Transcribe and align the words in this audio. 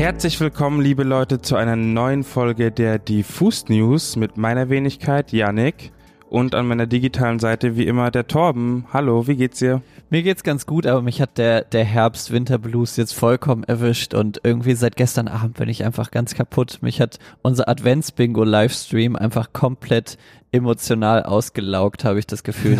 Herzlich 0.00 0.40
willkommen, 0.40 0.80
liebe 0.80 1.02
Leute, 1.02 1.42
zu 1.42 1.56
einer 1.56 1.76
neuen 1.76 2.24
Folge 2.24 2.72
der 2.72 2.98
Diffus 2.98 3.68
News 3.68 4.16
mit 4.16 4.38
meiner 4.38 4.70
Wenigkeit 4.70 5.30
Yannick 5.30 5.92
und 6.30 6.54
an 6.54 6.66
meiner 6.66 6.86
digitalen 6.86 7.38
Seite 7.38 7.76
wie 7.76 7.86
immer 7.86 8.10
der 8.10 8.26
Torben. 8.26 8.86
Hallo, 8.94 9.26
wie 9.26 9.36
geht's 9.36 9.58
dir? 9.58 9.82
Mir 10.08 10.22
geht's 10.22 10.42
ganz 10.42 10.64
gut, 10.64 10.86
aber 10.86 11.02
mich 11.02 11.20
hat 11.20 11.36
der, 11.36 11.64
der 11.64 11.84
Herbst-Winter-Blues 11.84 12.96
jetzt 12.96 13.12
vollkommen 13.12 13.62
erwischt 13.64 14.14
und 14.14 14.40
irgendwie 14.42 14.72
seit 14.72 14.96
gestern 14.96 15.28
Abend 15.28 15.58
bin 15.58 15.68
ich 15.68 15.84
einfach 15.84 16.10
ganz 16.10 16.32
kaputt. 16.32 16.78
Mich 16.80 16.98
hat 17.02 17.18
unser 17.42 17.68
Advents-Bingo-Livestream 17.68 19.16
einfach 19.16 19.52
komplett 19.52 20.16
emotional 20.52 21.22
ausgelaugt, 21.22 22.04
habe 22.04 22.18
ich 22.18 22.26
das 22.26 22.42
Gefühl. 22.42 22.78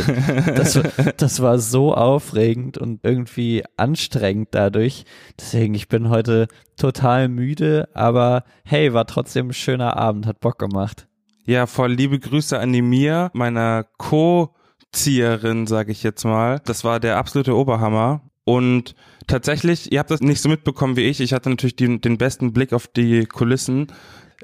Das, 0.56 0.80
das 1.16 1.40
war 1.40 1.58
so 1.58 1.94
aufregend 1.94 2.78
und 2.78 3.00
irgendwie 3.02 3.64
anstrengend 3.76 4.48
dadurch. 4.52 5.04
Deswegen, 5.38 5.74
ich 5.74 5.88
bin 5.88 6.08
heute 6.08 6.48
total 6.76 7.28
müde, 7.28 7.88
aber 7.94 8.44
hey, 8.64 8.92
war 8.92 9.06
trotzdem 9.06 9.48
ein 9.48 9.54
schöner 9.54 9.96
Abend, 9.96 10.26
hat 10.26 10.40
Bock 10.40 10.58
gemacht. 10.58 11.06
Ja, 11.44 11.66
voll 11.66 11.92
liebe 11.92 12.18
Grüße 12.18 12.58
an 12.58 12.72
die 12.72 12.82
Mia, 12.82 13.30
meiner 13.32 13.84
Co-Zieherin, 13.98 15.66
sage 15.66 15.92
ich 15.92 16.02
jetzt 16.02 16.24
mal. 16.24 16.60
Das 16.64 16.84
war 16.84 17.00
der 17.00 17.16
absolute 17.16 17.56
Oberhammer. 17.56 18.22
Und 18.44 18.94
tatsächlich, 19.26 19.92
ihr 19.92 20.00
habt 20.00 20.10
das 20.10 20.20
nicht 20.20 20.40
so 20.40 20.48
mitbekommen 20.48 20.96
wie 20.96 21.02
ich. 21.02 21.20
Ich 21.20 21.32
hatte 21.32 21.50
natürlich 21.50 21.76
die, 21.76 22.00
den 22.00 22.18
besten 22.18 22.52
Blick 22.52 22.72
auf 22.72 22.88
die 22.88 23.26
Kulissen 23.26 23.88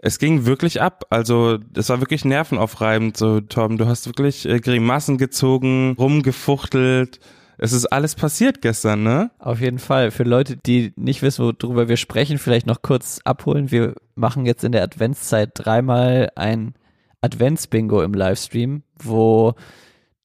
es 0.03 0.19
ging 0.19 0.47
wirklich 0.47 0.81
ab. 0.81 1.05
Also 1.11 1.59
es 1.75 1.89
war 1.89 2.01
wirklich 2.01 2.25
nervenaufreibend. 2.25 3.17
So, 3.17 3.41
Tom, 3.41 3.79
du 3.79 3.87
hast 3.87 4.07
wirklich 4.07 4.49
äh, 4.49 4.61
Grimassen 4.61 5.19
gezogen, 5.19 5.97
rumgefuchtelt. 5.99 7.21
Es 7.59 7.73
ist 7.73 7.87
alles 7.87 8.15
passiert 8.15 8.61
gestern, 8.61 9.03
ne? 9.03 9.31
Auf 9.39 9.61
jeden 9.61 9.79
Fall. 9.79 10.11
Für 10.11 10.25
Leute, 10.25 10.57
die 10.57 10.93
nicht 10.97 11.23
wissen, 11.23 11.45
worüber 11.45 11.89
wir 11.89 11.97
sprechen, 11.97 12.39
vielleicht 12.39 12.67
noch 12.67 12.83
kurz 12.83 13.21
abholen. 13.25 13.71
Wir 13.71 13.95
machen 14.15 14.45
jetzt 14.45 14.63
in 14.63 14.73
der 14.73 14.83
Adventszeit 14.83 15.51
dreimal 15.55 16.31
ein 16.35 16.75
Adventsbingo 17.23 18.03
im 18.03 18.13
Livestream, 18.13 18.83
wo 19.03 19.55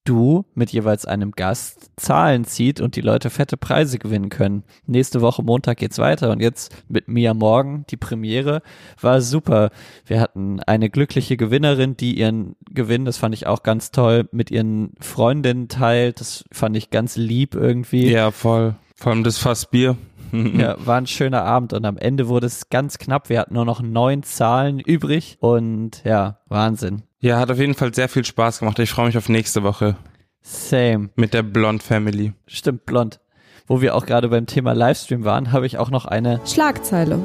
du 0.04 0.46
mit 0.56 0.72
jeweils 0.72 1.06
einem 1.06 1.32
Gast 1.32 1.92
Zahlen 1.96 2.46
zieht 2.46 2.82
und 2.82 2.96
die 2.96 3.02
Leute 3.02 3.30
fette 3.30 3.58
Preise 3.58 4.00
gewinnen 4.00 4.30
können. 4.30 4.64
Nächste 4.86 5.22
Woche 5.22 5.44
Montag 5.44 5.78
geht's 5.78 6.00
weiter 6.00 6.32
und 6.32 6.42
jetzt 6.42 6.74
mit 6.88 7.08
mir 7.08 7.34
morgen 7.34 7.86
die 7.90 7.98
Premiere 7.98 8.62
war 9.00 9.22
super. 9.22 9.70
Wir 10.06 10.20
hatten 10.20 10.60
eine 10.62 10.90
glückliche 10.90 11.38
Gewinnerin, 11.38 11.98
die 11.98 12.18
ihren 12.18 12.56
Gewinn, 12.70 13.06
das 13.06 13.18
fand 13.18 13.36
ich 13.36 13.48
auch 13.48 13.64
ganz 13.64 13.92
toll, 13.92 14.28
mit 14.32 14.52
ihren 14.52 14.94
Freundinnen 15.00 15.68
teilt. 15.68 16.20
Das 16.20 16.46
fand 16.52 16.76
ich 16.78 16.90
ganz 16.90 17.16
lieb 17.16 17.56
irgendwie. 17.56 18.10
Ja, 18.10 18.32
voll. 18.32 18.76
Vor 18.96 19.12
allem 19.12 19.24
das 19.24 19.38
Fassbier. 19.38 19.98
ja, 20.32 20.76
war 20.86 20.98
ein 20.98 21.08
schöner 21.08 21.44
Abend 21.44 21.74
und 21.74 21.86
am 21.86 21.98
Ende 21.98 22.28
wurde 22.28 22.48
es 22.48 22.70
ganz 22.70 22.98
knapp. 22.98 23.30
Wir 23.30 23.40
hatten 23.40 23.54
nur 23.54 23.66
noch 23.66 23.82
neun 23.82 24.24
Zahlen 24.24 24.80
übrig 24.80 25.38
und 25.40 26.04
ja, 26.04 26.40
Wahnsinn. 26.48 27.04
Ja, 27.24 27.38
hat 27.38 27.52
auf 27.52 27.60
jeden 27.60 27.76
Fall 27.76 27.94
sehr 27.94 28.10
viel 28.10 28.26
Spaß 28.26 28.60
gemacht. 28.60 28.80
Ich 28.80 28.90
freue 28.90 29.06
mich 29.06 29.16
auf 29.16 29.30
nächste 29.30 29.62
Woche. 29.62 29.96
Same. 30.42 31.12
Mit 31.16 31.36
der 31.36 31.44
Blond 31.44 31.84
Family. 31.84 32.34
Stimmt, 32.48 32.88
Blond. 32.88 33.20
Wo 33.68 33.80
wir 33.80 33.96
auch 33.96 34.08
gerade 34.08 34.28
beim 34.30 34.48
Thema 34.48 34.74
Livestream 34.74 35.24
waren, 35.24 35.52
habe 35.52 35.68
ich 35.68 35.78
auch 35.78 35.92
noch 35.92 36.06
eine 36.06 36.42
Schlagzeile. 36.48 37.20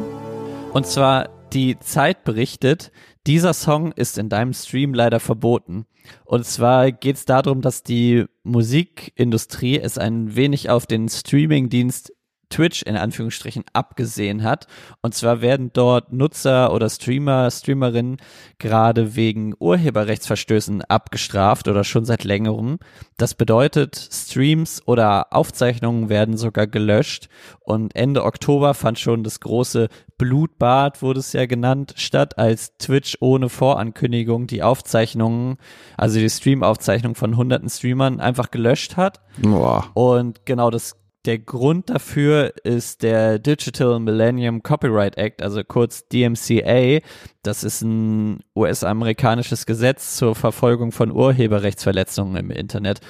Und 0.74 0.86
zwar 0.86 1.30
die 1.54 1.78
Zeit 1.78 2.24
berichtet, 2.24 2.92
dieser 3.26 3.54
Song 3.54 3.90
ist 3.92 4.18
in 4.18 4.28
deinem 4.28 4.52
Stream 4.52 4.92
leider 4.92 5.18
verboten. 5.18 5.86
Und 6.26 6.44
zwar 6.44 6.92
geht 6.92 7.16
es 7.16 7.24
darum, 7.24 7.62
dass 7.62 7.82
die 7.82 8.26
Musikindustrie 8.42 9.80
es 9.80 9.96
ein 9.96 10.36
wenig 10.36 10.68
auf 10.68 10.84
den 10.86 11.08
Streamingdienst 11.08 12.12
Twitch 12.50 12.82
in 12.82 12.96
Anführungsstrichen 12.96 13.64
abgesehen 13.72 14.42
hat. 14.42 14.66
Und 15.02 15.14
zwar 15.14 15.40
werden 15.40 15.70
dort 15.72 16.12
Nutzer 16.12 16.72
oder 16.72 16.88
Streamer, 16.88 17.50
Streamerinnen 17.50 18.18
gerade 18.58 19.16
wegen 19.16 19.54
Urheberrechtsverstößen 19.58 20.82
abgestraft 20.82 21.68
oder 21.68 21.84
schon 21.84 22.04
seit 22.04 22.24
längerem. 22.24 22.78
Das 23.16 23.34
bedeutet, 23.34 23.96
Streams 23.96 24.82
oder 24.86 25.32
Aufzeichnungen 25.32 26.08
werden 26.08 26.36
sogar 26.36 26.66
gelöscht. 26.66 27.28
Und 27.60 27.96
Ende 27.96 28.24
Oktober 28.24 28.74
fand 28.74 28.98
schon 28.98 29.24
das 29.24 29.40
große 29.40 29.88
Blutbad, 30.18 31.02
wurde 31.02 31.20
es 31.20 31.32
ja 31.32 31.46
genannt, 31.46 31.94
statt, 31.96 32.38
als 32.38 32.76
Twitch 32.78 33.16
ohne 33.20 33.48
Vorankündigung 33.48 34.46
die 34.46 34.62
Aufzeichnungen, 34.62 35.56
also 35.96 36.18
die 36.18 36.30
Stream-Aufzeichnung 36.30 37.14
von 37.14 37.36
hunderten 37.36 37.68
Streamern 37.68 38.20
einfach 38.20 38.50
gelöscht 38.50 38.96
hat. 38.96 39.20
Boah. 39.38 39.90
Und 39.94 40.46
genau 40.46 40.70
das 40.70 40.96
der 41.26 41.38
Grund 41.38 41.90
dafür 41.90 42.52
ist 42.64 43.02
der 43.02 43.38
Digital 43.38 43.98
Millennium 44.00 44.62
Copyright 44.62 45.18
Act, 45.18 45.42
also 45.42 45.62
kurz 45.64 46.06
DMCA. 46.08 47.00
Das 47.42 47.64
ist 47.64 47.82
ein 47.82 48.40
US-amerikanisches 48.54 49.66
Gesetz 49.66 50.16
zur 50.16 50.34
Verfolgung 50.34 50.92
von 50.92 51.10
Urheberrechtsverletzungen 51.10 52.36
im 52.36 52.50
Internet. 52.50 53.00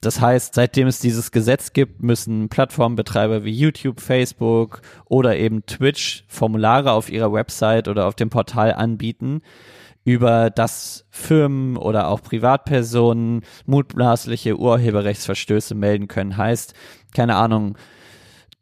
Das 0.00 0.20
heißt, 0.20 0.54
seitdem 0.54 0.86
es 0.86 1.00
dieses 1.00 1.32
Gesetz 1.32 1.72
gibt, 1.72 2.02
müssen 2.02 2.48
Plattformbetreiber 2.48 3.44
wie 3.44 3.50
YouTube, 3.50 4.00
Facebook 4.00 4.80
oder 5.06 5.36
eben 5.36 5.66
Twitch 5.66 6.24
Formulare 6.28 6.92
auf 6.92 7.10
ihrer 7.10 7.32
Website 7.32 7.88
oder 7.88 8.06
auf 8.06 8.14
dem 8.14 8.30
Portal 8.30 8.72
anbieten, 8.72 9.42
über 10.08 10.48
das 10.48 11.04
Firmen 11.10 11.76
oder 11.76 12.08
auch 12.08 12.22
Privatpersonen 12.22 13.42
mutmaßliche 13.66 14.56
Urheberrechtsverstöße 14.58 15.74
melden 15.74 16.08
können. 16.08 16.38
Heißt, 16.38 16.72
keine 17.14 17.36
Ahnung, 17.36 17.76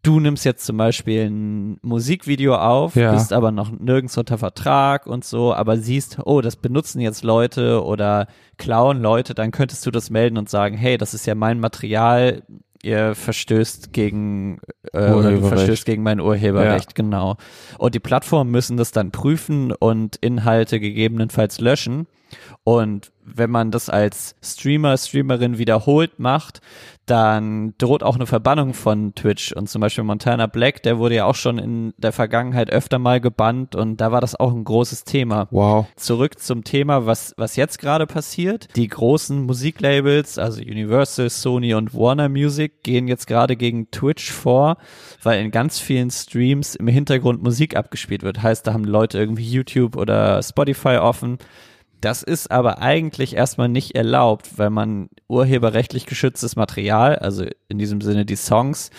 du 0.03 0.19
nimmst 0.19 0.45
jetzt 0.45 0.67
zum 0.67 0.77
Beispiel 0.77 1.31
ein 1.31 1.79
Musikvideo 1.83 2.57
auf, 2.57 2.97
ja. 2.97 3.13
bist 3.13 3.33
aber 3.33 3.53
noch 3.53 3.71
nirgends 3.71 4.19
unter 4.19 4.39
Vertrag 4.39 5.07
und 5.07 5.25
so, 5.25 5.55
aber 5.55 5.77
siehst, 5.77 6.19
oh, 6.25 6.41
das 6.41 6.57
benutzen 6.57 7.01
jetzt 7.01 7.23
Leute 7.23 7.85
oder 7.85 8.27
klauen 8.59 9.01
Leute, 9.01 9.33
dann 9.33 9.53
könntest 9.53 9.87
du 9.87 9.93
das 9.93 10.11
melden 10.11 10.39
und 10.39 10.51
sagen, 10.51 10.77
hey, 10.77 10.99
das 10.99 11.15
ist 11.15 11.27
ja 11.27 11.37
mein 11.37 11.61
Material, 11.61 12.43
ihr 12.87 13.15
verstößt 13.15 13.93
gegen 13.93 14.61
äh, 14.93 15.11
oder 15.11 15.33
du 15.33 15.47
verstößt 15.47 15.85
gegen 15.85 16.03
mein 16.03 16.21
Urheberrecht, 16.21 16.91
ja. 16.97 17.05
genau. 17.05 17.37
Und 17.79 17.95
die 17.95 18.01
Plattformen 18.01 18.51
müssen 18.51 18.77
das 18.77 18.93
dann 18.93 19.11
prüfen 19.11 19.73
und 19.73 20.17
Inhalte 20.17 20.81
gegebenenfalls 20.81 21.61
löschen. 21.61 22.07
Und 22.65 23.13
wenn 23.27 23.51
man 23.51 23.71
das 23.71 23.89
als 23.91 24.37
Streamer, 24.43 24.97
Streamerin 24.97 25.59
wiederholt 25.59 26.19
macht, 26.19 26.61
dann 27.07 27.75
droht 27.79 28.03
auch 28.03 28.17
eine 28.17 28.27
Verbannung 28.27 28.75
von 28.75 29.15
Twitch. 29.15 29.53
Und 29.53 29.69
zum 29.69 29.81
Beispiel 29.81 30.05
Montana 30.05 30.47
Black, 30.47 30.83
der 30.83 30.99
wurde 30.99 31.17
ja 31.17 31.25
auch 31.25 31.35
schon 31.35 31.59
in 31.59 31.95
der 31.97 32.13
Vergangenheit 32.13 32.71
öfter 32.71 32.99
mal 32.99 33.21
gebannt 33.21 33.75
und 33.75 34.01
da 34.01 34.11
war 34.13 34.21
das 34.21 34.35
auch 34.35 34.53
ein 34.53 34.65
großes 34.65 35.05
Thema. 35.05 35.49
Wow. 35.51 35.87
Zurück 35.97 36.39
zum 36.39 36.65
Thema, 36.65 37.07
was, 37.07 37.35
was 37.37 37.57
jetzt 37.57 37.79
gerade 37.79 38.07
passiert. 38.07 38.69
Die 38.77 38.89
großen 38.89 39.45
Musiklabels, 39.45 40.39
also 40.39 40.61
Universal, 40.61 41.31
Sony 41.31 41.75
und 41.75 41.95
Warner 41.95 42.29
Music, 42.29 42.83
gehen 42.83 43.07
jetzt 43.09 43.27
gerade 43.27 43.57
gegen 43.57 43.91
Twitch 43.91 44.33
vor, 44.33 44.77
weil 45.23 45.41
in 45.45 45.51
ganz 45.51 45.79
vielen 45.79 46.11
Streams 46.11 46.75
im 46.75 46.89
Hintergrund 46.89 47.43
Musik 47.43 47.77
abgespielt 47.77 48.23
wird. 48.23 48.43
Heißt, 48.43 48.67
da 48.67 48.73
haben 48.73 48.85
Leute 48.85 49.19
irgendwie 49.19 49.49
YouTube 49.49 49.97
oder 49.97 50.43
Spotify 50.43 50.97
offen 50.97 51.39
das 52.01 52.23
ist 52.23 52.51
aber 52.51 52.81
eigentlich 52.81 53.35
erstmal 53.35 53.69
nicht 53.69 53.95
erlaubt, 53.95 54.59
weil 54.59 54.71
man 54.71 55.09
urheberrechtlich 55.29 56.07
geschütztes 56.07 56.57
Material, 56.57 57.17
also 57.17 57.47
in 57.69 57.79
diesem 57.79 58.01
Sinne 58.01 58.25
die 58.25 58.37
Songs 58.37 58.91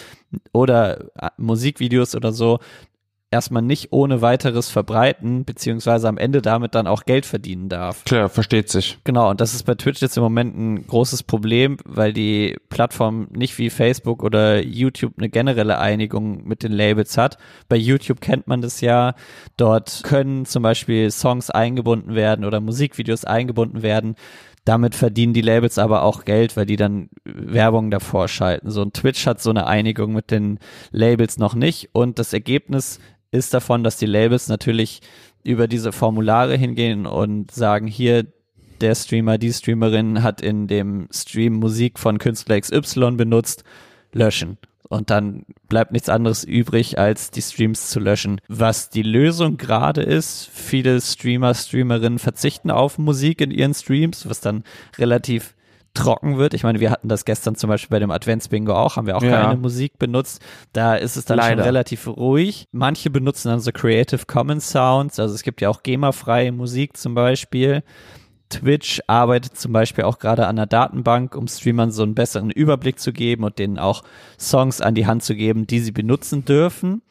oder 0.52 1.06
äh, 1.16 1.30
Musikvideos 1.38 2.16
oder 2.16 2.32
so, 2.32 2.60
erstmal 3.30 3.62
nicht 3.62 3.92
ohne 3.92 4.22
weiteres 4.22 4.70
verbreiten, 4.70 5.44
beziehungsweise 5.44 6.08
am 6.08 6.18
Ende 6.18 6.42
damit 6.42 6.76
dann 6.76 6.88
auch 6.88 7.04
Geld 7.04 7.26
verdienen 7.26 7.68
darf. 7.68 8.06
Klar, 8.06 8.30
versteht 8.30 8.70
sich. 8.70 9.00
Genau, 9.04 9.30
und 9.30 9.42
das 9.42 9.54
ist 9.54 9.64
bei 9.64 9.76
Twitch 9.76 10.02
jetzt 10.02 10.18
im 10.18 10.24
Moment 10.24 10.58
ein 10.58 10.88
großes 10.88 11.24
Problem, 11.24 11.78
weil 11.84 12.14
die 12.14 12.58
Plattform 12.70 13.28
nicht 13.32 13.58
wie 13.58 13.70
Facebook 13.70 14.24
oder 14.24 14.64
YouTube 14.64 15.14
eine 15.18 15.30
generelle 15.30 15.78
Einigung 15.80 16.48
mit 16.48 16.64
den 16.64 16.72
Labels 16.72 17.18
hat. 17.18 17.38
Bei 17.68 17.76
YouTube 17.76 18.22
kennt 18.22 18.48
man 18.48 18.62
das 18.62 18.80
ja. 18.80 19.14
Dort 19.58 20.02
können 20.04 20.46
zum 20.46 20.64
Beispiel 20.64 21.12
Songs 21.12 21.50
eingebunden 21.50 22.16
werden 22.16 22.46
oder 22.46 22.62
Musikvideos 22.62 23.26
eingebunden 23.26 23.82
werden. 23.82 24.16
Damit 24.68 24.96
verdienen 24.96 25.32
die 25.32 25.40
Labels 25.40 25.78
aber 25.78 26.04
auch 26.04 26.26
Geld, 26.26 26.58
weil 26.58 26.66
die 26.66 26.76
dann 26.76 27.08
Werbung 27.24 27.90
davor 27.90 28.28
schalten. 28.28 28.70
So 28.70 28.82
ein 28.82 28.92
Twitch 28.92 29.26
hat 29.26 29.42
so 29.42 29.50
eine 29.50 29.66
Einigung 29.66 30.12
mit 30.12 30.30
den 30.30 30.60
Labels 30.92 31.38
noch 31.38 31.56
nicht 31.56 31.92
und 31.94 32.20
das 32.20 32.34
Ergebnis 32.34 33.00
ist 33.32 33.54
davon, 33.54 33.86
dass 33.86 33.96
die 33.96 34.06
Labels 34.06 34.50
natürlich 34.50 35.00
über 35.46 35.70
diese 35.70 35.94
Formulare 35.94 36.58
hingehen 36.58 37.06
und 37.06 37.52
sagen, 37.52 37.88
hier 37.88 38.26
der 38.82 38.94
Streamer, 38.94 39.38
die 39.38 39.54
Streamerin 39.54 40.22
hat 40.22 40.42
in 40.42 40.68
dem 40.68 41.08
Stream 41.14 41.54
Musik 41.54 41.98
von 41.98 42.18
Künstler 42.18 42.60
XY 42.60 43.12
benutzt, 43.12 43.64
löschen. 44.12 44.58
Und 44.90 45.10
dann 45.10 45.46
bleibt 45.68 45.92
nichts 45.92 46.08
anderes 46.10 46.44
übrig, 46.44 46.98
als 46.98 47.30
die 47.32 47.42
Streams 47.42 47.90
zu 47.90 48.00
löschen. 48.00 48.40
Was 48.48 48.90
die 48.90 49.04
Lösung 49.04 49.58
gerade 49.58 50.02
ist, 50.02 50.50
viele 50.54 51.02
Streamer, 51.02 51.54
Streamerinnen 51.54 52.20
verzichten 52.20 52.72
auf 52.72 52.98
Musik 52.98 53.42
in 53.42 53.52
ihren 53.52 53.74
Streams, 53.74 54.30
was 54.30 54.40
dann 54.40 54.64
relativ 54.98 55.56
trocken 55.94 56.38
wird. 56.38 56.54
Ich 56.54 56.64
meine, 56.64 56.80
wir 56.80 56.92
hatten 56.92 57.10
das 57.10 57.26
gestern 57.26 57.56
zum 57.56 57.70
Beispiel 57.70 57.90
bei 57.90 58.00
dem 58.00 58.12
Adventsbingo 58.12 58.72
auch, 58.74 58.98
haben 58.98 59.08
wir 59.08 59.18
auch 59.18 59.24
Ja. 59.24 59.42
keine 59.42 59.58
Musik 59.58 59.98
benutzt. 59.98 60.42
Da 60.72 60.96
ist 60.96 61.16
es 61.18 61.26
dann 61.26 61.38
Leider. 61.38 61.56
schon 61.58 61.64
relativ 61.66 62.08
ruhig. 62.08 62.66
Manche 62.72 63.10
benutzen 63.10 63.50
dann 63.50 63.60
so 63.60 63.72
Creative 63.72 64.26
Commons 64.28 64.70
Sounds, 64.70 65.20
also 65.20 65.34
es 65.34 65.42
gibt 65.44 65.60
ja 65.60 65.70
auch 65.70 65.82
GEMA-freie 65.84 66.52
Musik 66.52 66.96
zum 66.98 67.16
Beispiel. 67.16 67.84
Twitch 68.50 69.02
arbeitet 69.08 69.58
zum 69.58 69.74
Beispiel 69.74 70.04
auch 70.04 70.20
gerade 70.20 70.48
an 70.48 70.58
einer 70.58 70.66
Datenbank, 70.66 71.36
um 71.36 71.48
Streamern 71.48 71.92
so 71.92 72.04
einen 72.04 72.16
besseren 72.16 72.50
Überblick 72.50 73.00
zu 73.00 73.14
geben 73.14 73.44
und 73.44 73.60
denen 73.60 73.78
auch 73.78 74.04
Songs 74.40 74.82
an 74.82 74.96
die 74.96 75.06
Hand 75.06 75.24
zu 75.24 75.36
geben, 75.36 75.68
die 75.68 75.80
sie 75.80 75.92
benutzen 75.92 76.46
dürfen. 76.46 77.02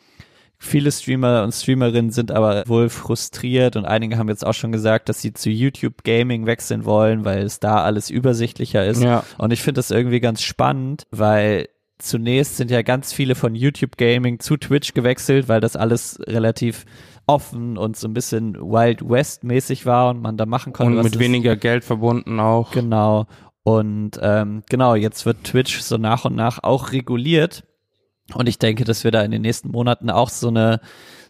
Viele 0.59 0.91
Streamer 0.91 1.43
und 1.45 1.53
Streamerinnen 1.53 2.11
sind 2.11 2.33
aber 2.33 2.65
wohl 2.67 2.89
frustriert 2.89 3.77
und 3.77 3.85
einige 3.85 4.17
haben 4.17 4.29
jetzt 4.29 4.47
auch 4.47 4.55
schon 4.55 4.73
gesagt, 4.73 5.11
dass 5.11 5.21
sie 5.21 5.35
zu 5.35 5.51
YouTube 5.51 6.03
Gaming 6.03 6.47
wechseln 6.47 6.87
wollen, 6.87 7.27
weil 7.27 7.43
es 7.43 7.61
da 7.61 7.83
alles 7.85 8.09
übersichtlicher 8.09 8.87
ist. 8.87 9.03
Ja. 9.03 9.23
Und 9.37 9.53
ich 9.53 9.61
finde 9.61 9.81
das 9.81 9.91
irgendwie 9.91 10.21
ganz 10.21 10.41
spannend, 10.41 11.07
weil 11.11 11.69
zunächst 11.99 12.57
sind 12.57 12.71
ja 12.71 12.83
ganz 12.83 13.13
viele 13.13 13.35
von 13.35 13.55
YouTube 13.55 13.97
Gaming 13.97 14.39
zu 14.39 14.57
Twitch 14.57 14.95
gewechselt, 14.95 15.49
weil 15.49 15.61
das 15.61 15.77
alles 15.77 16.19
relativ 16.27 16.85
offen 17.27 17.77
und 17.77 17.97
so 17.97 18.07
ein 18.09 18.15
bisschen 18.15 18.55
Wild 18.55 19.09
West 19.09 19.45
mäßig 19.45 19.87
war 19.87 20.11
und 20.11 20.23
man 20.23 20.37
da 20.37 20.47
machen 20.47 20.73
konnte. 20.73 20.99
Und 20.99 21.05
mit 21.05 21.19
weniger 21.19 21.57
Geld 21.57 21.85
verbunden 21.85 22.39
auch. 22.39 22.71
Genau. 22.73 23.27
Und 23.63 24.13
ähm, 24.23 24.63
genau, 24.69 24.95
jetzt 24.95 25.27
wird 25.27 25.43
Twitch 25.45 25.81
so 25.81 25.97
nach 25.97 26.25
und 26.25 26.37
nach 26.37 26.63
auch 26.63 26.93
reguliert. 26.93 27.65
Und 28.35 28.49
ich 28.49 28.59
denke, 28.59 28.85
dass 28.85 29.05
wir 29.05 29.11
da 29.11 29.23
in 29.23 29.31
den 29.31 29.43
nächsten 29.43 29.71
Monaten 29.71 30.11
auch 30.11 30.29
so 30.29 30.49
eine, 30.49 30.81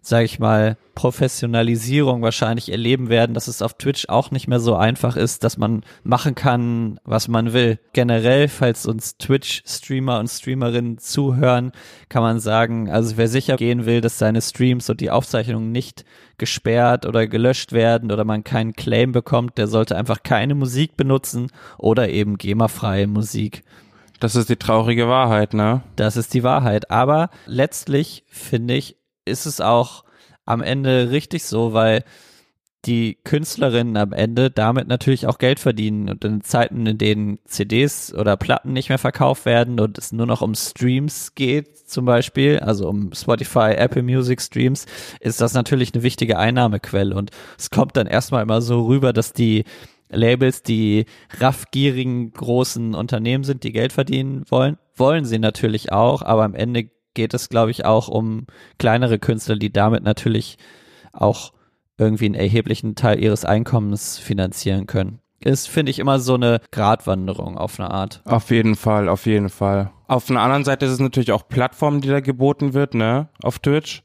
sage 0.06 0.24
ich 0.24 0.38
mal, 0.38 0.76
Professionalisierung 0.94 2.22
wahrscheinlich 2.22 2.70
erleben 2.70 3.08
werden, 3.08 3.34
dass 3.34 3.48
es 3.48 3.60
auf 3.60 3.74
Twitch 3.74 4.08
auch 4.08 4.30
nicht 4.30 4.46
mehr 4.46 4.60
so 4.60 4.76
einfach 4.76 5.16
ist, 5.16 5.42
dass 5.42 5.58
man 5.58 5.82
machen 6.04 6.36
kann, 6.36 7.00
was 7.04 7.26
man 7.26 7.52
will. 7.52 7.80
Generell, 7.92 8.46
falls 8.46 8.86
uns 8.86 9.18
Twitch-Streamer 9.18 10.20
und 10.20 10.28
Streamerinnen 10.28 10.98
zuhören, 10.98 11.72
kann 12.08 12.22
man 12.22 12.38
sagen, 12.38 12.88
also 12.88 13.16
wer 13.16 13.26
sicher 13.26 13.56
gehen 13.56 13.84
will, 13.84 14.00
dass 14.00 14.18
seine 14.18 14.40
Streams 14.40 14.88
und 14.88 15.00
die 15.00 15.10
Aufzeichnungen 15.10 15.72
nicht 15.72 16.04
gesperrt 16.38 17.04
oder 17.04 17.26
gelöscht 17.26 17.72
werden 17.72 18.12
oder 18.12 18.24
man 18.24 18.44
keinen 18.44 18.74
Claim 18.74 19.10
bekommt, 19.10 19.58
der 19.58 19.66
sollte 19.66 19.96
einfach 19.96 20.22
keine 20.22 20.54
Musik 20.54 20.96
benutzen 20.96 21.48
oder 21.78 22.08
eben 22.10 22.38
GEMA-freie 22.38 23.08
Musik. 23.08 23.64
Das 24.20 24.36
ist 24.36 24.48
die 24.48 24.56
traurige 24.56 25.08
Wahrheit, 25.08 25.52
ne? 25.52 25.82
Das 25.96 26.16
ist 26.16 26.32
die 26.32 26.44
Wahrheit. 26.44 26.92
Aber 26.92 27.28
letztlich, 27.46 28.24
finde 28.28 28.74
ich, 28.74 28.96
ist 29.26 29.46
es 29.46 29.60
auch 29.60 30.04
am 30.44 30.62
Ende 30.62 31.10
richtig 31.10 31.44
so, 31.44 31.72
weil 31.72 32.04
die 32.86 33.18
Künstlerinnen 33.24 33.96
am 33.96 34.12
Ende 34.12 34.50
damit 34.50 34.86
natürlich 34.86 35.26
auch 35.26 35.38
Geld 35.38 35.58
verdienen. 35.58 36.08
Und 36.08 36.24
in 36.24 36.40
Zeiten, 36.42 36.86
in 36.86 36.98
denen 36.98 37.38
CDs 37.44 38.14
oder 38.14 38.36
Platten 38.36 38.72
nicht 38.72 38.88
mehr 38.88 38.98
verkauft 38.98 39.44
werden 39.44 39.80
und 39.80 39.98
es 39.98 40.12
nur 40.12 40.26
noch 40.26 40.40
um 40.40 40.54
Streams 40.54 41.34
geht, 41.34 41.76
zum 41.88 42.04
Beispiel, 42.04 42.60
also 42.60 42.88
um 42.88 43.12
Spotify, 43.12 43.72
Apple 43.76 44.02
Music 44.02 44.40
Streams, 44.40 44.86
ist 45.20 45.40
das 45.40 45.54
natürlich 45.54 45.94
eine 45.94 46.04
wichtige 46.04 46.38
Einnahmequelle. 46.38 47.14
Und 47.14 47.30
es 47.58 47.70
kommt 47.70 47.96
dann 47.96 48.06
erstmal 48.06 48.42
immer 48.42 48.62
so 48.62 48.86
rüber, 48.86 49.12
dass 49.12 49.32
die 49.32 49.64
Labels, 50.08 50.62
die 50.62 51.06
raffgierigen 51.40 52.32
großen 52.32 52.94
Unternehmen 52.94 53.42
sind, 53.42 53.64
die 53.64 53.72
Geld 53.72 53.92
verdienen 53.92 54.44
wollen, 54.48 54.78
wollen 54.94 55.24
sie 55.24 55.40
natürlich 55.40 55.90
auch, 55.90 56.22
aber 56.22 56.44
am 56.44 56.54
Ende 56.54 56.88
geht 57.16 57.34
es, 57.34 57.48
glaube 57.48 57.72
ich, 57.72 57.84
auch 57.84 58.06
um 58.06 58.46
kleinere 58.78 59.18
Künstler, 59.18 59.56
die 59.56 59.72
damit 59.72 60.04
natürlich 60.04 60.58
auch 61.12 61.52
irgendwie 61.98 62.26
einen 62.26 62.34
erheblichen 62.34 62.94
Teil 62.94 63.18
ihres 63.20 63.44
Einkommens 63.44 64.18
finanzieren 64.18 64.86
können. 64.86 65.18
Ist, 65.40 65.68
finde 65.68 65.90
ich, 65.90 65.98
immer 65.98 66.20
so 66.20 66.34
eine 66.34 66.60
Gratwanderung 66.70 67.58
auf 67.58 67.80
eine 67.80 67.90
Art. 67.90 68.22
Auf 68.24 68.50
jeden 68.50 68.76
Fall, 68.76 69.08
auf 69.08 69.26
jeden 69.26 69.48
Fall. 69.48 69.90
Auf 70.06 70.30
einer 70.30 70.40
anderen 70.40 70.64
Seite 70.64 70.86
ist 70.86 70.92
es 70.92 71.00
natürlich 71.00 71.32
auch 71.32 71.48
Plattform, 71.48 72.00
die 72.00 72.08
da 72.08 72.20
geboten 72.20 72.74
wird, 72.74 72.94
ne, 72.94 73.28
auf 73.42 73.58
Twitch. 73.58 74.02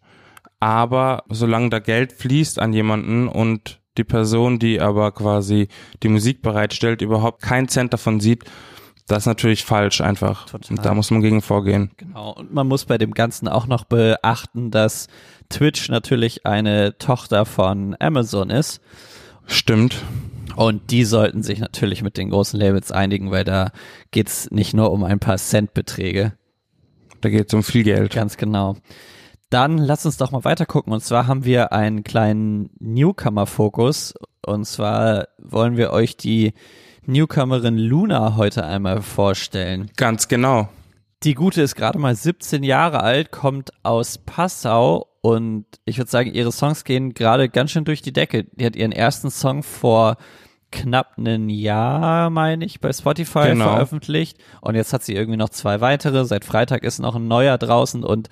Aber 0.60 1.24
solange 1.30 1.70
da 1.70 1.80
Geld 1.80 2.14
fließt 2.14 2.60
an 2.60 2.74
jemanden 2.74 3.28
und 3.28 3.82
die 3.98 4.04
Person, 4.04 4.60
die 4.60 4.80
aber 4.80 5.12
quasi 5.12 5.68
die 6.02 6.10
Musik 6.10 6.42
bereitstellt, 6.42 7.02
überhaupt 7.02 7.42
keinen 7.42 7.68
Cent 7.68 7.94
davon 7.94 8.20
sieht, 8.20 8.46
das 9.08 9.24
ist 9.24 9.28
natürlich 9.28 9.64
falsch 9.64 10.02
einfach. 10.02 10.46
Total. 10.46 10.78
Und 10.78 10.86
da 10.86 10.94
muss 10.94 11.12
man 11.12 11.22
gegen 11.22 11.42
vorgehen. 11.42 11.92
Genau. 11.98 12.32
Und 12.34 12.54
man 12.54 12.68
muss 12.68 12.86
bei 12.86 12.98
dem 12.98 13.14
Ganzen 13.14 13.48
auch 13.48 13.68
noch 13.68 13.84
beachten, 13.84 14.72
dass 14.72 15.08
Twitch 15.50 15.90
natürlich 15.90 16.46
eine 16.46 16.98
Tochter 16.98 17.46
von 17.46 17.96
Amazon 18.00 18.50
ist. 18.50 18.82
Stimmt. 19.46 20.02
Und 20.56 20.92
die 20.92 21.06
sollten 21.06 21.44
sich 21.44 21.60
natürlich 21.60 22.04
mit 22.04 22.18
den 22.18 22.30
großen 22.30 22.60
Labels 22.60 22.92
einigen, 22.92 23.32
weil 23.32 23.44
da 23.44 23.72
geht's 24.12 24.52
nicht 24.52 24.74
nur 24.74 24.92
um 24.92 25.04
ein 25.04 25.20
paar 25.20 25.38
Centbeträge. 25.38 26.34
Da 27.22 27.30
geht 27.30 27.48
es 27.48 27.54
um 27.54 27.64
viel 27.64 27.84
Geld. 27.84 28.14
Ganz 28.14 28.38
genau. 28.38 28.78
Dann 29.50 29.78
lass 29.78 30.06
uns 30.06 30.18
doch 30.18 30.32
mal 30.32 30.44
weiter 30.44 30.66
gucken. 30.66 30.94
Und 30.94 31.04
zwar 31.04 31.28
haben 31.28 31.46
wir 31.46 31.72
einen 31.72 32.04
kleinen 32.04 32.70
Newcomer-Fokus. 32.80 34.14
Und 34.46 34.66
zwar 34.66 35.28
wollen 35.38 35.78
wir 35.78 35.92
euch 35.92 36.18
die 36.18 36.54
Newcomerin 37.06 37.78
Luna 37.78 38.36
heute 38.38 38.64
einmal 38.66 39.02
vorstellen. 39.02 39.90
Ganz 39.98 40.28
genau. 40.28 40.70
Die 41.24 41.34
Gute 41.36 41.62
ist 41.62 41.76
gerade 41.76 42.00
mal 42.00 42.16
17 42.16 42.64
Jahre 42.64 43.02
alt, 43.02 43.32
kommt 43.32 43.72
aus 43.84 44.18
Passau 44.18 45.08
und 45.22 45.66
ich 45.86 45.98
würde 45.98 46.10
sagen, 46.10 46.34
ihre 46.34 46.52
Songs 46.52 46.84
gehen 46.84 47.14
gerade 47.14 47.48
ganz 47.50 47.72
schön 47.72 47.86
durch 47.86 48.02
die 48.02 48.14
Decke. 48.14 48.46
Die 48.46 48.66
hat 48.66 48.76
ihren 48.76 48.92
ersten 48.92 49.30
Song 49.30 49.62
vor 49.62 50.18
knapp 50.72 51.18
einem 51.18 51.50
Jahr, 51.50 52.30
meine 52.30 52.66
ich, 52.66 52.80
bei 52.80 52.92
Spotify 52.94 53.50
Genau. 53.50 53.66
veröffentlicht 53.74 54.38
und 54.62 54.76
jetzt 54.76 54.94
hat 54.94 55.04
sie 55.04 55.14
irgendwie 55.14 55.38
noch 55.38 55.50
zwei 55.50 55.82
weitere. 55.82 56.26
Seit 56.26 56.46
Freitag 56.46 56.84
ist 56.84 57.00
noch 57.00 57.16
ein 57.16 57.28
neuer 57.28 57.58
draußen 57.58 58.04
und 58.04 58.30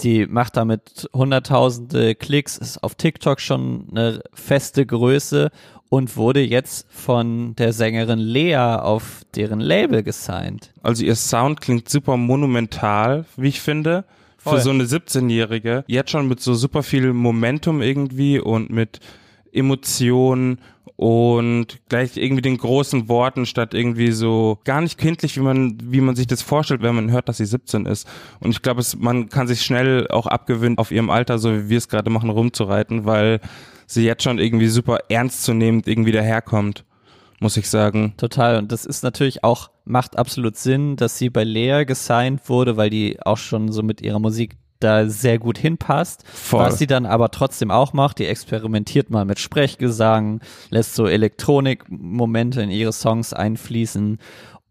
die 0.00 0.26
macht 0.26 0.56
damit 0.56 1.08
hunderttausende 1.12 2.14
Klicks, 2.14 2.56
ist 2.56 2.82
auf 2.82 2.94
TikTok 2.94 3.40
schon 3.40 3.88
eine 3.90 4.22
feste 4.32 4.84
Größe 4.86 5.50
und 5.88 6.16
wurde 6.16 6.40
jetzt 6.40 6.86
von 6.90 7.54
der 7.56 7.72
Sängerin 7.72 8.18
Lea 8.18 8.56
auf 8.56 9.22
deren 9.34 9.60
Label 9.60 10.02
gesigned. 10.02 10.72
Also 10.82 11.04
ihr 11.04 11.16
Sound 11.16 11.60
klingt 11.60 11.88
super 11.88 12.16
monumental, 12.16 13.26
wie 13.36 13.48
ich 13.48 13.60
finde. 13.60 14.04
Für 14.38 14.50
Voll. 14.50 14.60
so 14.60 14.70
eine 14.70 14.84
17-Jährige. 14.84 15.84
Jetzt 15.86 16.10
schon 16.10 16.26
mit 16.26 16.40
so 16.40 16.54
super 16.54 16.82
viel 16.82 17.12
Momentum 17.12 17.80
irgendwie 17.80 18.40
und 18.40 18.70
mit 18.70 18.98
Emotionen 19.52 20.58
und 20.96 21.80
gleich 21.88 22.16
irgendwie 22.16 22.42
den 22.42 22.58
großen 22.58 23.08
Worten 23.08 23.46
statt 23.46 23.74
irgendwie 23.74 24.12
so 24.12 24.58
gar 24.64 24.80
nicht 24.80 24.98
kindlich, 24.98 25.36
wie 25.36 25.42
man, 25.42 25.78
wie 25.82 26.00
man 26.00 26.14
sich 26.14 26.26
das 26.26 26.42
vorstellt, 26.42 26.82
wenn 26.82 26.94
man 26.94 27.10
hört, 27.10 27.28
dass 27.28 27.38
sie 27.38 27.44
17 27.44 27.86
ist. 27.86 28.06
Und 28.40 28.50
ich 28.50 28.62
glaube, 28.62 28.82
man 28.98 29.28
kann 29.28 29.46
sich 29.46 29.62
schnell 29.62 30.06
auch 30.08 30.26
abgewöhnen, 30.26 30.78
auf 30.78 30.90
ihrem 30.90 31.10
Alter, 31.10 31.38
so 31.38 31.52
wie 31.52 31.68
wir 31.68 31.78
es 31.78 31.88
gerade 31.88 32.10
machen, 32.10 32.30
rumzureiten, 32.30 33.04
weil 33.04 33.40
sie 33.86 34.04
jetzt 34.04 34.22
schon 34.22 34.38
irgendwie 34.38 34.68
super 34.68 34.98
ernstzunehmend 35.08 35.86
irgendwie 35.86 36.12
daherkommt, 36.12 36.84
muss 37.40 37.56
ich 37.56 37.68
sagen. 37.68 38.14
Total. 38.16 38.58
Und 38.58 38.72
das 38.72 38.84
ist 38.84 39.02
natürlich 39.02 39.44
auch, 39.44 39.70
macht 39.84 40.18
absolut 40.18 40.56
Sinn, 40.56 40.96
dass 40.96 41.18
sie 41.18 41.30
bei 41.30 41.44
Lea 41.44 41.84
gesigned 41.84 42.48
wurde, 42.48 42.76
weil 42.76 42.90
die 42.90 43.18
auch 43.24 43.38
schon 43.38 43.72
so 43.72 43.82
mit 43.82 44.00
ihrer 44.00 44.20
Musik 44.20 44.56
da 44.82 45.08
sehr 45.08 45.38
gut 45.38 45.58
hinpasst. 45.58 46.24
Voll. 46.32 46.60
Was 46.60 46.78
sie 46.78 46.86
dann 46.86 47.06
aber 47.06 47.30
trotzdem 47.30 47.70
auch 47.70 47.92
macht, 47.92 48.18
die 48.18 48.26
experimentiert 48.26 49.10
mal 49.10 49.24
mit 49.24 49.38
Sprechgesang, 49.38 50.40
lässt 50.70 50.94
so 50.94 51.06
Elektronikmomente 51.06 52.62
in 52.62 52.70
ihre 52.70 52.92
Songs 52.92 53.32
einfließen. 53.32 54.18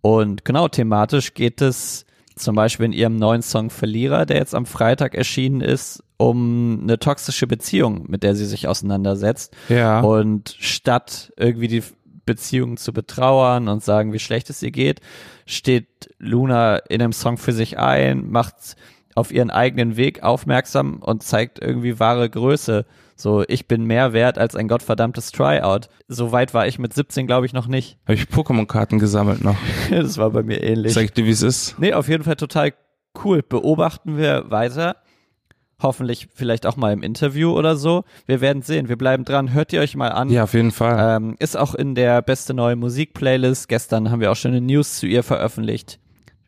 Und 0.01 0.45
genau 0.45 0.67
thematisch 0.67 1.33
geht 1.33 1.61
es 1.61 2.05
zum 2.35 2.55
Beispiel 2.55 2.87
in 2.87 2.93
ihrem 2.93 3.17
neuen 3.17 3.41
Song 3.41 3.69
Verlierer, 3.69 4.25
der 4.25 4.37
jetzt 4.37 4.55
am 4.55 4.65
Freitag 4.65 5.15
erschienen 5.15 5.61
ist, 5.61 6.03
um 6.17 6.79
eine 6.83 6.99
toxische 6.99 7.47
Beziehung, 7.47 8.05
mit 8.07 8.23
der 8.23 8.35
sie 8.35 8.45
sich 8.45 8.67
auseinandersetzt. 8.67 9.55
Ja. 9.69 10.01
Und 10.01 10.55
statt 10.59 11.33
irgendwie 11.37 11.67
die 11.67 11.83
Beziehung 12.25 12.77
zu 12.77 12.93
betrauern 12.93 13.67
und 13.67 13.83
sagen, 13.83 14.13
wie 14.13 14.19
schlecht 14.19 14.49
es 14.49 14.61
ihr 14.61 14.71
geht, 14.71 15.01
steht 15.45 16.09
Luna 16.17 16.77
in 16.77 17.01
einem 17.01 17.13
Song 17.13 17.37
für 17.37 17.53
sich 17.53 17.77
ein, 17.77 18.29
macht 18.29 18.75
auf 19.15 19.31
ihren 19.31 19.49
eigenen 19.49 19.97
Weg 19.97 20.23
aufmerksam 20.23 20.97
und 21.01 21.23
zeigt 21.23 21.59
irgendwie 21.59 21.99
wahre 21.99 22.29
Größe. 22.29 22.85
So, 23.15 23.43
ich 23.47 23.67
bin 23.67 23.85
mehr 23.85 24.13
wert 24.13 24.37
als 24.39 24.55
ein 24.55 24.67
gottverdammtes 24.67 25.31
Tryout. 25.31 25.89
So 26.07 26.31
weit 26.31 26.53
war 26.53 26.65
ich 26.65 26.79
mit 26.79 26.93
17, 26.93 27.27
glaube 27.27 27.45
ich, 27.45 27.53
noch 27.53 27.67
nicht. 27.67 27.97
Habe 28.05 28.15
ich 28.15 28.23
Pokémon-Karten 28.23 28.99
gesammelt 28.99 29.43
noch. 29.43 29.57
Das 29.91 30.17
war 30.17 30.31
bei 30.31 30.43
mir 30.43 30.63
ähnlich. 30.63 30.97
Ich 30.97 31.11
dir, 31.13 31.25
wie 31.25 31.31
es 31.31 31.43
ist? 31.43 31.77
Nee, 31.77 31.93
auf 31.93 32.07
jeden 32.07 32.23
Fall 32.23 32.35
total 32.35 32.73
cool. 33.23 33.43
Beobachten 33.43 34.17
wir 34.17 34.49
weiter. 34.49 34.95
Hoffentlich 35.81 36.29
vielleicht 36.33 36.65
auch 36.65 36.77
mal 36.77 36.93
im 36.93 37.01
Interview 37.01 37.51
oder 37.51 37.75
so. 37.75 38.03
Wir 38.27 38.39
werden 38.39 38.61
sehen. 38.61 38.87
Wir 38.87 38.97
bleiben 38.97 39.25
dran. 39.25 39.53
Hört 39.53 39.73
ihr 39.73 39.81
euch 39.81 39.95
mal 39.95 40.09
an. 40.09 40.29
Ja, 40.29 40.43
auf 40.43 40.53
jeden 40.53 40.71
Fall. 40.71 41.17
Ähm, 41.17 41.35
ist 41.39 41.57
auch 41.57 41.75
in 41.75 41.95
der 41.95 42.21
beste 42.21 42.53
neue 42.53 42.75
Musik-Playlist. 42.75 43.67
Gestern 43.67 44.11
haben 44.11 44.19
wir 44.19 44.31
auch 44.31 44.35
schon 44.35 44.51
eine 44.51 44.61
News 44.61 44.97
zu 44.97 45.07
ihr 45.07 45.23
veröffentlicht. 45.23 45.99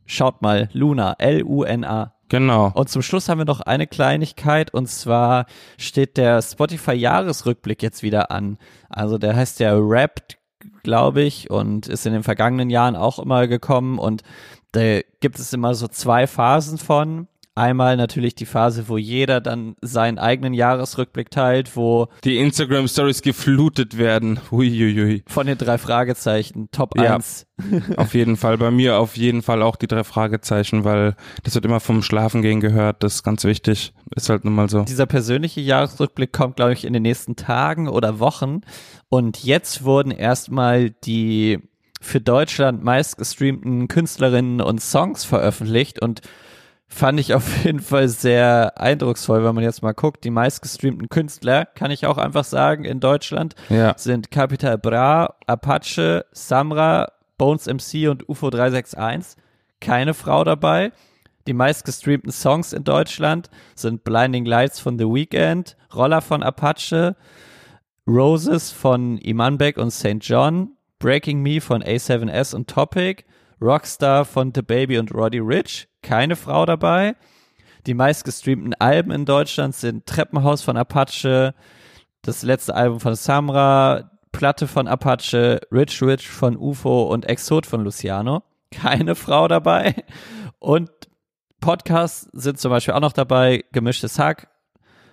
Schaut 0.06 0.42
mal, 0.42 0.70
Luna, 0.74 1.16
L-U-N-A. 1.18 2.13
Genau. 2.40 2.72
Und 2.74 2.90
zum 2.90 3.02
Schluss 3.02 3.30
haben 3.30 3.38
wir 3.38 3.46
noch 3.46 3.62
eine 3.62 3.88
Kleinigkeit 3.88 4.74
und 4.74 4.88
zwar 4.88 5.46
steht 5.78 6.18
der 6.18 6.42
Spotify-Jahresrückblick 6.42 7.82
jetzt 7.82 8.04
wieder 8.04 8.32
an. 8.32 8.58
Also 8.90 9.18
der 9.18 9.36
heißt 9.36 9.60
ja 9.60 9.78
Wrapped 9.78 10.38
glaube 10.84 11.22
ich, 11.22 11.50
und 11.50 11.88
ist 11.88 12.06
in 12.06 12.14
den 12.14 12.24
vergangenen 12.24 12.70
Jahren 12.70 12.96
auch 12.96 13.20
immer 13.20 13.48
gekommen. 13.48 14.00
Und 14.00 14.24
da 14.72 15.02
gibt 15.20 15.40
es 15.40 15.54
immer 15.54 15.76
so 15.76 15.88
zwei 15.88 16.28
Phasen 16.28 16.78
von. 16.78 17.28
Einmal 17.56 17.98
natürlich 17.98 18.34
die 18.34 18.48
Phase, 18.48 18.88
wo 18.88 18.98
jeder 18.98 19.40
dann 19.40 19.76
seinen 19.82 20.18
eigenen 20.18 20.56
Jahresrückblick 20.56 21.30
teilt, 21.30 21.76
wo 21.76 22.08
die 22.24 22.38
Instagram 22.38 22.88
Stories 22.88 23.22
geflutet 23.22 23.98
werden. 23.98 24.40
Huiuiui. 24.50 25.24
Von 25.28 25.46
den 25.46 25.60
drei 25.60 25.78
Fragezeichen, 25.78 26.70
Top 26.72 26.98
ja, 26.98 27.16
1. 27.16 27.46
auf 27.98 28.16
jeden 28.16 28.38
Fall. 28.38 28.58
Bei 28.58 28.72
mir 28.72 28.98
auf 28.98 29.18
jeden 29.18 29.44
Fall 29.44 29.62
auch 29.62 29.76
die 29.76 29.86
drei 29.86 30.04
Fragezeichen, 30.04 30.84
weil 30.84 31.16
das 31.44 31.54
wird 31.54 31.66
immer 31.66 31.80
vom 31.80 32.02
Schlafengehen 32.02 32.60
gehört. 32.60 33.04
Das 33.04 33.16
ist 33.16 33.24
ganz 33.24 33.44
wichtig. 33.44 33.94
Ist 34.16 34.30
halt 34.30 34.46
nun 34.46 34.56
mal 34.56 34.68
so. 34.68 34.84
Dieser 34.84 35.06
persönliche 35.06 35.62
Jahresrückblick 35.62 36.34
kommt, 36.34 36.56
glaube 36.56 36.74
ich, 36.74 36.86
in 36.86 36.94
den 36.94 37.04
nächsten 37.04 37.36
Tagen 37.36 37.88
oder 37.88 38.20
Wochen. 38.20 38.62
Und 39.10 39.44
jetzt 39.44 39.84
wurden 39.84 40.10
erstmal 40.10 40.90
die 40.90 41.60
für 42.02 42.20
Deutschland 42.20 42.84
meistgestreamten 42.84 43.88
Künstlerinnen 43.88 44.60
und 44.60 44.82
Songs 44.82 45.24
veröffentlicht 45.24 46.02
und 46.02 46.22
fand 46.94 47.20
ich 47.20 47.34
auf 47.34 47.64
jeden 47.66 47.80
Fall 47.80 48.08
sehr 48.08 48.80
eindrucksvoll, 48.80 49.44
wenn 49.44 49.56
man 49.56 49.64
jetzt 49.64 49.82
mal 49.82 49.94
guckt. 49.94 50.24
Die 50.24 50.30
meistgestreamten 50.30 51.10
Künstler, 51.10 51.66
kann 51.66 51.92
ich 51.92 52.06
auch 52.06 52.18
einfach 52.18 52.44
sagen, 52.44 52.86
in 52.86 53.00
Deutschland 53.00 53.56
ja. 53.70 53.94
sind 53.98 54.32
Capital 54.32 54.78
Bra, 54.78 55.36
Apache, 55.48 56.26
Samra, 56.32 57.12
Bones 57.38 57.66
MC 57.66 58.10
und 58.10 58.30
UFO 58.30 58.50
361. 58.50 59.42
Keine 59.82 60.14
Frau 60.14 60.44
dabei. 60.44 60.92
Die 61.48 61.54
meistgestreamten 61.54 62.32
Songs 62.32 62.72
in 62.72 62.84
Deutschland 62.86 63.50
sind 63.76 64.04
Blinding 64.04 64.46
Lights 64.46 64.80
von 64.80 64.98
The 64.98 65.06
Weeknd, 65.06 65.76
Roller 65.94 66.22
von 66.22 66.42
Apache, 66.42 67.16
Roses 68.08 68.72
von 68.72 69.18
Iman 69.18 69.58
Beck 69.58 69.78
und 69.78 69.92
St. 69.92 70.20
John, 70.22 70.78
Breaking 71.00 71.42
Me 71.42 71.60
von 71.60 71.84
A7S 71.84 72.56
und 72.56 72.70
Topic, 72.70 73.24
Rockstar 73.62 74.24
von 74.26 74.54
The 74.56 74.62
Baby 74.62 75.00
und 75.00 75.14
Roddy 75.14 75.40
Rich, 75.40 75.88
keine 76.04 76.36
Frau 76.36 76.66
dabei. 76.66 77.16
Die 77.88 77.94
meistgestreamten 77.94 78.76
Alben 78.76 79.12
in 79.12 79.26
Deutschland 79.26 79.76
sind 79.76 80.06
Treppenhaus 80.06 80.62
von 80.62 80.78
Apache, 80.78 81.54
das 82.22 82.44
letzte 82.44 82.76
Album 82.76 83.00
von 83.00 83.16
Samra, 83.16 84.12
Platte 84.32 84.68
von 84.68 84.88
Apache, 84.88 85.62
Rich 85.72 86.02
Rich 86.02 86.30
von 86.30 86.56
UFO 86.56 87.04
und 87.04 87.26
Exot 87.26 87.66
von 87.66 87.84
Luciano. 87.84 88.44
Keine 88.72 89.16
Frau 89.16 89.48
dabei. 89.48 89.96
Und 90.60 90.90
Podcasts 91.60 92.30
sind 92.34 92.60
zum 92.60 92.72
Beispiel 92.72 92.94
auch 92.94 93.00
noch 93.00 93.14
dabei. 93.14 93.64
Gemischtes 93.72 94.18
Hack, 94.18 94.48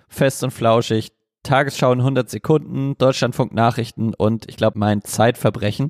Fest 0.07 0.43
und 0.43 0.51
Flauschig, 0.51 1.11
Tagesschau 1.43 1.91
in 1.91 1.99
100 1.99 2.29
Sekunden, 2.29 2.97
Deutschlandfunk 2.97 3.53
Nachrichten 3.53 4.13
und 4.13 4.49
ich 4.49 4.57
glaube 4.57 4.79
mein 4.79 5.01
Zeitverbrechen. 5.01 5.89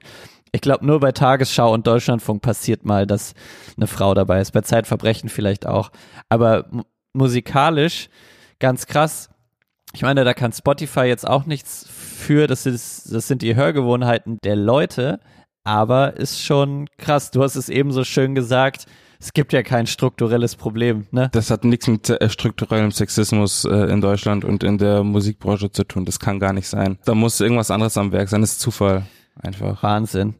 Ich 0.53 0.61
glaube, 0.61 0.85
nur 0.85 0.99
bei 0.99 1.11
Tagesschau 1.13 1.73
und 1.73 1.87
Deutschlandfunk 1.87 2.41
passiert 2.41 2.83
mal, 2.85 3.07
dass 3.07 3.33
eine 3.77 3.87
Frau 3.87 4.13
dabei 4.13 4.41
ist. 4.41 4.51
Bei 4.51 4.61
Zeitverbrechen 4.61 5.29
vielleicht 5.29 5.65
auch. 5.65 5.91
Aber 6.27 6.65
musikalisch 7.13 8.09
ganz 8.59 8.85
krass. 8.85 9.29
Ich 9.93 10.01
meine, 10.01 10.23
da 10.23 10.33
kann 10.33 10.51
Spotify 10.51 11.01
jetzt 11.01 11.27
auch 11.27 11.45
nichts 11.45 11.85
für. 11.87 12.47
Das, 12.47 12.65
ist, 12.65 13.13
das 13.13 13.27
sind 13.27 13.41
die 13.41 13.55
Hörgewohnheiten 13.55 14.39
der 14.43 14.55
Leute. 14.57 15.19
Aber 15.63 16.17
ist 16.17 16.43
schon 16.43 16.87
krass. 16.97 17.31
Du 17.31 17.43
hast 17.43 17.55
es 17.55 17.69
eben 17.69 17.91
so 17.91 18.03
schön 18.03 18.35
gesagt. 18.35 18.87
Es 19.19 19.33
gibt 19.33 19.53
ja 19.53 19.61
kein 19.61 19.85
strukturelles 19.85 20.55
Problem, 20.55 21.05
ne? 21.11 21.29
Das 21.31 21.51
hat 21.51 21.63
nichts 21.63 21.87
mit 21.87 22.09
äh, 22.09 22.27
strukturellem 22.27 22.91
Sexismus 22.91 23.65
äh, 23.65 23.69
in 23.69 24.01
Deutschland 24.01 24.43
und 24.43 24.63
in 24.63 24.79
der 24.79 25.03
Musikbranche 25.03 25.71
zu 25.71 25.83
tun. 25.83 26.05
Das 26.05 26.19
kann 26.19 26.39
gar 26.39 26.53
nicht 26.53 26.67
sein. 26.67 26.97
Da 27.05 27.13
muss 27.13 27.39
irgendwas 27.39 27.69
anderes 27.69 27.97
am 27.97 28.11
Werk 28.11 28.29
sein. 28.29 28.41
Das 28.41 28.53
ist 28.53 28.61
Zufall. 28.61 29.05
Einfach. 29.35 29.81
Wahnsinn. 29.83 30.35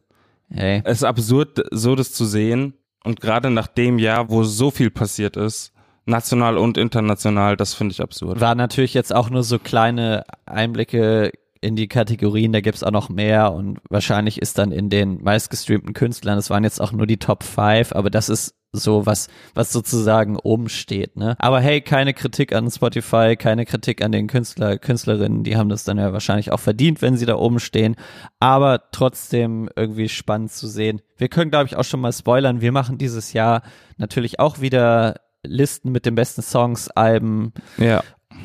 Hey. 0.50 0.82
Es 0.84 1.00
ist 1.00 1.04
absurd, 1.04 1.64
so 1.72 1.96
das 1.96 2.14
zu 2.14 2.26
sehen. 2.26 2.74
Und 3.04 3.20
gerade 3.20 3.50
nach 3.50 3.68
dem 3.68 3.98
Jahr, 4.00 4.30
wo 4.30 4.44
so 4.44 4.70
viel 4.70 4.92
passiert 4.92 5.38
ist, 5.38 5.74
national 6.06 6.58
und 6.58 6.78
international, 6.78 7.58
das 7.58 7.74
finde 7.74 7.94
ich 7.94 8.02
absurd. 8.02 8.40
War 8.40 8.56
natürlich 8.56 8.94
jetzt 8.94 9.14
auch 9.14 9.30
nur 9.30 9.44
so 9.44 9.60
kleine 9.60 10.24
Einblicke 10.46 11.32
in 11.62 11.76
die 11.76 11.88
Kategorien, 11.88 12.52
da 12.54 12.62
gibt's 12.62 12.84
auch 12.84 12.92
noch 12.92 13.10
mehr 13.10 13.54
und 13.54 13.80
wahrscheinlich 13.90 14.42
ist 14.42 14.58
dann 14.58 14.72
in 14.72 14.90
den 14.90 15.24
meistgestreamten 15.24 15.94
Künstlern, 15.94 16.36
das 16.36 16.50
waren 16.50 16.64
jetzt 16.64 16.82
auch 16.82 16.92
nur 16.92 17.06
die 17.06 17.18
Top 17.18 17.44
5, 17.44 17.94
aber 17.94 18.10
das 18.10 18.30
ist 18.30 18.56
so 18.74 19.06
was, 19.06 19.28
was 19.54 19.72
sozusagen 19.72 20.38
oben 20.38 20.70
steht, 20.70 21.18
ne? 21.18 21.36
Aber 21.40 21.60
hey, 21.60 21.82
keine 21.82 22.14
Kritik 22.14 22.54
an 22.54 22.72
Spotify, 22.72 23.36
keine 23.38 23.66
Kritik 23.66 24.02
an 24.04 24.12
den 24.12 24.28
Künstler, 24.28 24.78
Künstlerinnen, 24.78 25.44
die 25.44 25.58
haben 25.58 25.70
das 25.70 25.84
dann 25.84 25.98
ja 25.98 26.14
wahrscheinlich 26.14 26.52
auch 26.52 26.60
verdient, 26.60 27.02
wenn 27.02 27.18
sie 27.18 27.26
da 27.26 27.36
oben 27.36 27.60
stehen. 27.60 27.96
Aber 28.40 28.84
trotzdem 28.92 29.70
irgendwie 29.76 30.08
spannend 30.08 30.52
zu 30.52 30.68
sehen. 30.68 31.02
Wir 31.18 31.28
können, 31.28 31.52
glaube 31.52 31.66
ich, 31.66 31.76
auch 31.76 31.84
schon 31.84 32.00
mal 32.00 32.14
spoilern. 32.14 32.62
Wir 32.62 32.72
machen 32.72 32.98
dieses 32.98 33.34
Jahr 33.34 33.64
natürlich 33.98 34.40
auch 34.40 34.62
wieder 34.62 35.20
Listen 35.44 35.92
mit 35.92 36.06
den 36.06 36.16
besten 36.16 36.42
Songs, 36.42 36.90
Alben. 36.90 37.54
Ja. 37.78 38.04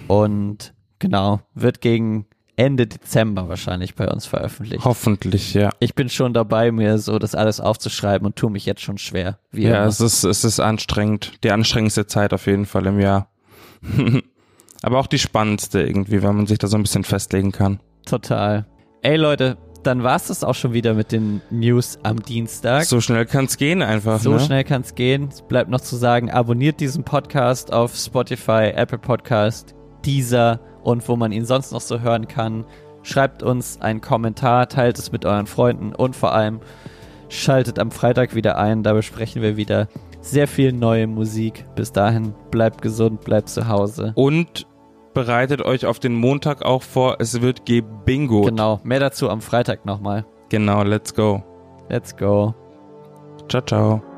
Und 0.09 0.75
genau, 0.99 1.41
wird 1.55 1.81
gegen 1.81 2.27
Ende 2.57 2.87
Dezember 2.87 3.49
wahrscheinlich 3.49 3.95
bei 3.95 4.09
uns 4.09 4.25
veröffentlicht. 4.25 4.85
Hoffentlich, 4.85 5.53
ja. 5.53 5.71
Ich 5.79 5.95
bin 5.95 6.09
schon 6.09 6.33
dabei, 6.33 6.73
mir 6.73 6.99
so 6.99 7.19
das 7.19 7.35
alles 7.35 7.61
aufzuschreiben 7.61 8.27
und 8.27 8.37
tue 8.37 8.51
mich 8.51 8.65
jetzt 8.65 8.81
schon 8.81 8.97
schwer. 8.97 9.39
ja, 9.53 9.77
immer. 9.79 9.87
es 9.87 10.01
ist, 10.01 10.25
es 10.25 10.43
ist 10.43 10.61
anstrengend. 10.61 11.33
Die 11.45 11.51
anstrengendste 11.51 12.07
Zeit 12.07 12.33
auf 12.33 12.47
jeden 12.47 12.65
Fall 12.65 12.87
im 12.87 12.99
Jahr. 12.99 13.31
Aber 14.83 14.99
auch 14.99 15.07
die 15.07 15.19
spannendste 15.19 15.83
irgendwie, 15.83 16.23
weil 16.23 16.33
man 16.33 16.47
sich 16.47 16.59
da 16.59 16.67
so 16.67 16.79
ein 16.79 16.83
bisschen 16.83 17.05
festlegen 17.05 17.53
kann. 17.53 17.81
Total. 18.07 18.67
Ey 19.03 19.17
Leute, 19.17 19.59
dann 19.83 20.03
war 20.03 20.17
es 20.17 20.27
das 20.27 20.43
auch 20.43 20.55
schon 20.55 20.73
wieder 20.73 20.95
mit 20.95 21.13
den 21.13 21.43
News 21.51 21.99
am 22.03 22.23
Dienstag. 22.23 22.85
So 22.85 23.01
schnell 23.01 23.27
kann 23.27 23.45
es 23.45 23.57
gehen 23.57 23.83
einfach. 23.83 24.19
So 24.21 24.33
ne? 24.33 24.41
schnell 24.41 24.65
kann 24.65 24.83
es 24.83 24.95
gehen. 24.95 25.29
Es 25.31 25.43
bleibt 25.43 25.71
noch 25.71 25.81
zu 25.81 25.97
sagen, 25.97 26.31
abonniert 26.31 26.81
diesen 26.81 27.05
Podcast 27.05 27.73
auf 27.73 27.95
Spotify, 27.95 28.73
Apple 28.75 28.99
Podcast, 28.99 29.75
Deezer 30.05 30.59
und 30.87 31.09
wo 31.09 31.17
man 31.17 31.33
ihn 31.33 31.45
sonst 31.45 31.73
noch 31.73 31.81
so 31.81 32.01
hören 32.01 32.29
kann. 32.29 32.65
Schreibt 33.03 33.43
uns 33.43 33.81
einen 33.81 34.01
Kommentar, 34.01 34.69
teilt 34.69 34.99
es 34.99 35.11
mit 35.11 35.25
euren 35.25 35.47
Freunden 35.47 35.93
und 35.93 36.15
vor 36.15 36.33
allem 36.33 36.61
schaltet 37.29 37.81
am 37.81 37.91
Freitag 37.91 38.37
wieder 38.37 38.57
ein. 38.57 38.85
Da 38.85 38.93
besprechen 38.93 39.43
wir 39.43 39.57
wieder 39.57 39.89
sehr 40.21 40.47
viel 40.47 40.73
neue 40.73 41.09
Musik. 41.09 41.65
Bis 41.75 41.93
dahin, 41.93 42.35
bleibt 42.53 42.83
gesund, 42.83 43.23
bleibt 43.23 43.49
zu 43.49 43.69
Hause. 43.69 44.13
Und 44.15 44.67
bereitet 45.13 45.61
euch 45.61 45.87
auf 45.87 45.99
den 45.99 46.15
Montag 46.15 46.63
auch 46.63 46.83
vor, 46.83 47.17
es 47.19 47.41
wird 47.43 47.67
gebingo. 47.67 48.43
Genau, 48.43 48.81
mehr 48.85 49.01
dazu 49.01 49.29
am 49.29 49.41
Freitag 49.41 49.87
nochmal. 49.87 50.25
Genau, 50.51 50.85
let's 50.85 51.13
go. 51.13 51.43
Let's 51.89 52.17
go. 52.17 52.55
Ciao, 53.49 53.63
ciao. 53.63 54.16